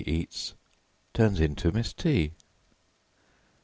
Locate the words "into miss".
1.39-1.93